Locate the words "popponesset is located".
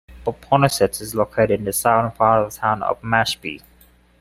0.25-1.51